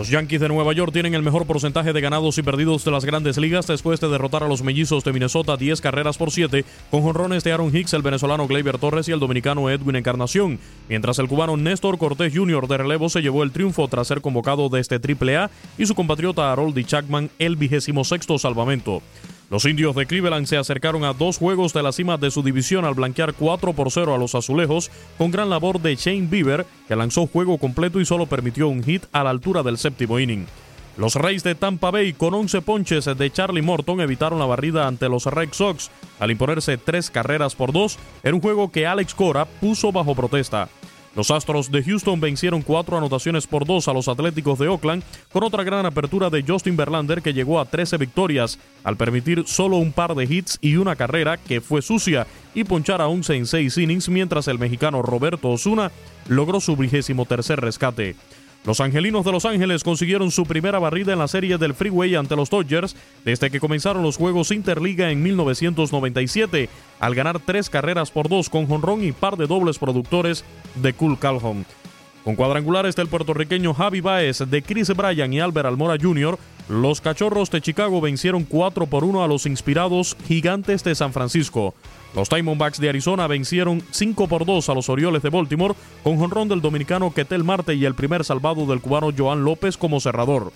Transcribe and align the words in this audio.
Los 0.00 0.08
Yankees 0.08 0.40
de 0.40 0.48
Nueva 0.48 0.72
York 0.72 0.94
tienen 0.94 1.12
el 1.12 1.22
mejor 1.22 1.44
porcentaje 1.44 1.92
de 1.92 2.00
ganados 2.00 2.38
y 2.38 2.42
perdidos 2.42 2.86
de 2.86 2.90
las 2.90 3.04
grandes 3.04 3.36
ligas 3.36 3.66
después 3.66 4.00
de 4.00 4.08
derrotar 4.08 4.42
a 4.42 4.48
los 4.48 4.62
mellizos 4.62 5.04
de 5.04 5.12
Minnesota 5.12 5.58
10 5.58 5.78
carreras 5.82 6.16
por 6.16 6.30
7 6.30 6.64
con 6.90 7.02
jonrones 7.02 7.44
de 7.44 7.52
Aaron 7.52 7.76
Hicks, 7.76 7.92
el 7.92 8.00
venezolano 8.00 8.46
Gleyber 8.46 8.78
Torres 8.78 9.08
y 9.08 9.12
el 9.12 9.20
dominicano 9.20 9.68
Edwin 9.68 9.96
Encarnación, 9.96 10.58
mientras 10.88 11.18
el 11.18 11.28
cubano 11.28 11.58
Néstor 11.58 11.98
Cortés 11.98 12.32
Jr. 12.34 12.66
de 12.66 12.78
relevo 12.78 13.10
se 13.10 13.20
llevó 13.20 13.42
el 13.42 13.52
triunfo 13.52 13.88
tras 13.88 14.08
ser 14.08 14.22
convocado 14.22 14.70
desde 14.70 14.96
AAA 14.96 15.50
y 15.76 15.84
su 15.84 15.94
compatriota 15.94 16.50
Haroldi 16.50 16.82
Chapman 16.84 17.28
el 17.38 17.56
vigésimo 17.56 18.02
sexto 18.02 18.38
salvamento. 18.38 19.02
Los 19.50 19.64
indios 19.64 19.96
de 19.96 20.06
Cleveland 20.06 20.46
se 20.46 20.56
acercaron 20.56 21.02
a 21.02 21.12
dos 21.12 21.36
juegos 21.36 21.72
de 21.72 21.82
la 21.82 21.90
cima 21.90 22.16
de 22.16 22.30
su 22.30 22.44
división 22.44 22.84
al 22.84 22.94
blanquear 22.94 23.34
4 23.34 23.72
por 23.72 23.90
0 23.90 24.14
a 24.14 24.18
los 24.18 24.36
azulejos, 24.36 24.92
con 25.18 25.32
gran 25.32 25.50
labor 25.50 25.80
de 25.80 25.96
Shane 25.96 26.28
Bieber, 26.28 26.66
que 26.86 26.94
lanzó 26.94 27.26
juego 27.26 27.58
completo 27.58 28.00
y 28.00 28.06
solo 28.06 28.26
permitió 28.26 28.68
un 28.68 28.84
hit 28.84 29.06
a 29.10 29.24
la 29.24 29.30
altura 29.30 29.64
del 29.64 29.76
séptimo 29.76 30.20
inning. 30.20 30.46
Los 30.96 31.16
Reyes 31.16 31.42
de 31.42 31.56
Tampa 31.56 31.90
Bay, 31.90 32.12
con 32.12 32.32
11 32.32 32.62
ponches 32.62 33.06
de 33.06 33.32
Charlie 33.32 33.62
Morton, 33.62 34.00
evitaron 34.00 34.38
la 34.38 34.46
barrida 34.46 34.86
ante 34.86 35.08
los 35.08 35.26
Red 35.26 35.48
Sox 35.50 35.90
al 36.20 36.30
imponerse 36.30 36.78
tres 36.78 37.10
carreras 37.10 37.56
por 37.56 37.72
dos 37.72 37.98
en 38.22 38.34
un 38.34 38.40
juego 38.40 38.70
que 38.70 38.86
Alex 38.86 39.14
Cora 39.14 39.46
puso 39.46 39.90
bajo 39.90 40.14
protesta. 40.14 40.68
Los 41.16 41.32
Astros 41.32 41.72
de 41.72 41.82
Houston 41.82 42.20
vencieron 42.20 42.62
cuatro 42.62 42.96
anotaciones 42.96 43.46
por 43.46 43.66
dos 43.66 43.88
a 43.88 43.92
los 43.92 44.06
Atléticos 44.06 44.58
de 44.60 44.68
Oakland, 44.68 45.02
con 45.32 45.42
otra 45.42 45.64
gran 45.64 45.84
apertura 45.84 46.30
de 46.30 46.44
Justin 46.46 46.76
Verlander 46.76 47.20
que 47.20 47.32
llegó 47.32 47.58
a 47.58 47.64
13 47.64 47.96
victorias, 47.96 48.58
al 48.84 48.96
permitir 48.96 49.42
solo 49.46 49.76
un 49.78 49.92
par 49.92 50.14
de 50.14 50.24
hits 50.24 50.58
y 50.60 50.76
una 50.76 50.94
carrera 50.94 51.36
que 51.36 51.60
fue 51.60 51.82
sucia 51.82 52.28
y 52.54 52.62
ponchar 52.62 53.00
a 53.00 53.08
11 53.08 53.36
en 53.36 53.46
6 53.46 53.78
innings, 53.78 54.08
mientras 54.08 54.46
el 54.46 54.60
mexicano 54.60 55.02
Roberto 55.02 55.50
Osuna 55.50 55.90
logró 56.28 56.60
su 56.60 56.76
vigésimo 56.76 57.26
tercer 57.26 57.60
rescate. 57.60 58.14
Los 58.64 58.80
Angelinos 58.80 59.24
de 59.24 59.32
Los 59.32 59.46
Ángeles 59.46 59.82
consiguieron 59.82 60.30
su 60.30 60.44
primera 60.44 60.78
barrida 60.78 61.14
en 61.14 61.18
la 61.18 61.28
serie 61.28 61.56
del 61.56 61.72
Freeway 61.72 62.14
ante 62.14 62.36
los 62.36 62.50
Dodgers 62.50 62.94
desde 63.24 63.50
que 63.50 63.58
comenzaron 63.58 64.02
los 64.02 64.18
Juegos 64.18 64.50
Interliga 64.50 65.10
en 65.10 65.22
1997, 65.22 66.68
al 66.98 67.14
ganar 67.14 67.40
tres 67.40 67.70
carreras 67.70 68.10
por 68.10 68.28
dos 68.28 68.50
con 68.50 68.66
jonrón 68.66 69.02
y 69.02 69.12
par 69.12 69.38
de 69.38 69.46
dobles 69.46 69.78
productores 69.78 70.44
de 70.74 70.92
Cool 70.92 71.18
Calhoun. 71.18 71.64
Con 72.22 72.36
cuadrangulares 72.36 72.96
del 72.96 73.08
puertorriqueño 73.08 73.72
Javi 73.72 74.02
Baez, 74.02 74.44
de 74.50 74.62
Chris 74.62 74.94
Bryan 74.94 75.32
y 75.32 75.40
Albert 75.40 75.66
Almora 75.66 75.96
Jr., 75.98 76.38
los 76.70 77.00
Cachorros 77.00 77.50
de 77.50 77.60
Chicago 77.60 78.00
vencieron 78.00 78.44
4 78.44 78.86
por 78.86 79.02
1 79.02 79.24
a 79.24 79.26
los 79.26 79.44
inspirados 79.44 80.16
Gigantes 80.28 80.84
de 80.84 80.94
San 80.94 81.12
Francisco. 81.12 81.74
Los 82.14 82.30
Diamondbacks 82.30 82.78
de 82.78 82.88
Arizona 82.88 83.26
vencieron 83.26 83.82
5 83.90 84.28
por 84.28 84.46
2 84.46 84.68
a 84.68 84.74
los 84.74 84.88
Orioles 84.88 85.20
de 85.22 85.30
Baltimore 85.30 85.74
con 86.04 86.16
jonrón 86.16 86.48
del 86.48 86.60
dominicano 86.60 87.12
Ketel 87.12 87.42
Marte 87.42 87.74
y 87.74 87.84
el 87.84 87.96
primer 87.96 88.24
salvado 88.24 88.66
del 88.66 88.80
cubano 88.80 89.10
Joan 89.16 89.42
López 89.42 89.76
como 89.76 89.98
cerrador. 89.98 90.52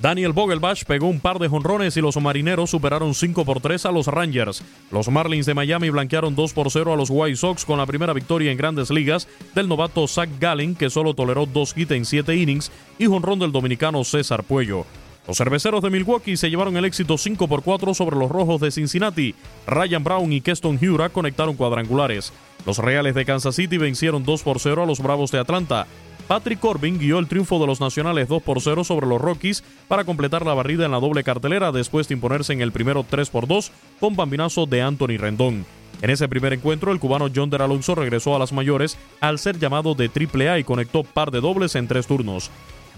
Daniel 0.00 0.32
Vogelbach 0.32 0.86
pegó 0.86 1.06
un 1.08 1.20
par 1.20 1.38
de 1.38 1.48
jonrones 1.48 1.98
y 1.98 2.00
los 2.00 2.16
marineros 2.16 2.70
superaron 2.70 3.12
5 3.14 3.44
por 3.44 3.60
3 3.60 3.84
a 3.84 3.92
los 3.92 4.06
Rangers. 4.06 4.62
Los 4.90 5.08
Marlins 5.10 5.44
de 5.44 5.52
Miami 5.52 5.90
blanquearon 5.90 6.34
2 6.34 6.52
por 6.54 6.70
0 6.70 6.94
a 6.94 6.96
los 6.96 7.10
White 7.10 7.36
Sox 7.36 7.66
con 7.66 7.76
la 7.76 7.84
primera 7.84 8.14
victoria 8.14 8.50
en 8.50 8.56
grandes 8.56 8.88
ligas 8.88 9.28
del 9.54 9.68
novato 9.68 10.08
Zach 10.08 10.30
Gallen, 10.40 10.76
que 10.76 10.88
solo 10.88 11.12
toleró 11.12 11.44
dos 11.44 11.76
hits 11.76 11.90
en 11.90 12.06
7 12.06 12.34
innings, 12.34 12.72
y 12.98 13.04
jonrón 13.04 13.38
del 13.38 13.52
dominicano 13.52 14.02
César 14.04 14.44
Puello. 14.44 14.86
Los 15.28 15.36
cerveceros 15.36 15.82
de 15.82 15.90
Milwaukee 15.90 16.38
se 16.38 16.48
llevaron 16.48 16.78
el 16.78 16.86
éxito 16.86 17.18
5 17.18 17.48
por 17.48 17.62
4 17.62 17.92
sobre 17.92 18.16
los 18.16 18.30
rojos 18.30 18.62
de 18.62 18.70
Cincinnati. 18.70 19.34
Ryan 19.66 20.02
Brown 20.02 20.32
y 20.32 20.40
Keston 20.40 20.78
Hura 20.82 21.10
conectaron 21.10 21.54
cuadrangulares. 21.54 22.32
Los 22.64 22.78
Reales 22.78 23.14
de 23.14 23.26
Kansas 23.26 23.54
City 23.54 23.76
vencieron 23.76 24.24
2 24.24 24.42
por 24.42 24.58
0 24.58 24.84
a 24.84 24.86
los 24.86 25.00
Bravos 25.00 25.30
de 25.30 25.38
Atlanta. 25.38 25.86
Patrick 26.28 26.58
Corbin 26.60 26.98
guió 26.98 27.18
el 27.18 27.28
triunfo 27.28 27.58
de 27.58 27.66
los 27.66 27.78
Nacionales 27.78 28.26
2 28.28 28.42
por 28.42 28.62
0 28.62 28.84
sobre 28.84 29.06
los 29.06 29.20
Rockies 29.20 29.62
para 29.86 30.04
completar 30.04 30.46
la 30.46 30.54
barrida 30.54 30.86
en 30.86 30.92
la 30.92 31.00
doble 31.00 31.22
cartelera 31.22 31.72
después 31.72 32.08
de 32.08 32.14
imponerse 32.14 32.54
en 32.54 32.62
el 32.62 32.72
primero 32.72 33.04
3 33.08 33.28
por 33.28 33.46
2 33.46 33.70
con 34.00 34.16
bambinazo 34.16 34.64
de 34.64 34.80
Anthony 34.80 35.18
Rendón. 35.18 35.66
En 36.00 36.08
ese 36.08 36.26
primer 36.28 36.54
encuentro, 36.54 36.90
el 36.90 37.00
cubano 37.00 37.28
John 37.34 37.50
Der 37.50 37.60
Alonso 37.60 37.94
regresó 37.94 38.34
a 38.34 38.38
las 38.38 38.54
mayores 38.54 38.96
al 39.20 39.38
ser 39.38 39.58
llamado 39.58 39.94
de 39.94 40.08
AAA 40.08 40.60
y 40.60 40.64
conectó 40.64 41.04
par 41.04 41.30
de 41.30 41.42
dobles 41.42 41.74
en 41.74 41.86
tres 41.86 42.06
turnos. 42.06 42.50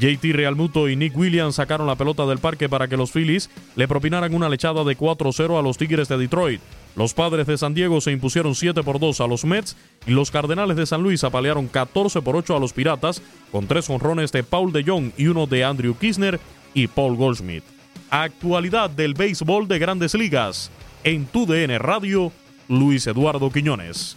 JT 0.00 0.32
Realmuto 0.32 0.88
y 0.88 0.96
Nick 0.96 1.16
Williams 1.16 1.56
sacaron 1.56 1.86
la 1.86 1.96
pelota 1.96 2.24
del 2.26 2.38
parque 2.38 2.68
para 2.68 2.86
que 2.86 2.96
los 2.96 3.10
Phillies 3.10 3.50
le 3.74 3.88
propinaran 3.88 4.34
una 4.34 4.48
lechada 4.48 4.84
de 4.84 4.96
4-0 4.96 5.58
a 5.58 5.62
los 5.62 5.76
Tigres 5.76 6.08
de 6.08 6.18
Detroit. 6.18 6.60
Los 6.94 7.14
padres 7.14 7.46
de 7.46 7.58
San 7.58 7.74
Diego 7.74 8.00
se 8.00 8.12
impusieron 8.12 8.54
7 8.54 8.82
por 8.82 9.00
2 9.00 9.20
a 9.20 9.26
los 9.26 9.44
Mets 9.44 9.76
y 10.06 10.12
los 10.12 10.30
Cardenales 10.30 10.76
de 10.76 10.86
San 10.86 11.02
Luis 11.02 11.24
apalearon 11.24 11.66
14 11.68 12.22
por 12.22 12.36
8 12.36 12.56
a 12.56 12.60
los 12.60 12.72
Piratas 12.72 13.22
con 13.50 13.66
tres 13.66 13.90
honrones 13.90 14.32
de 14.32 14.42
Paul 14.44 14.72
de 14.72 14.84
Jong 14.84 15.12
y 15.16 15.26
uno 15.26 15.46
de 15.46 15.64
Andrew 15.64 15.96
Kisner 15.96 16.38
y 16.74 16.86
Paul 16.86 17.16
Goldschmidt. 17.16 17.64
Actualidad 18.10 18.90
del 18.90 19.14
béisbol 19.14 19.68
de 19.68 19.78
grandes 19.78 20.14
ligas. 20.14 20.70
En 21.04 21.26
tu 21.26 21.46
DN 21.46 21.78
Radio, 21.78 22.32
Luis 22.68 23.06
Eduardo 23.06 23.50
Quiñones. 23.50 24.16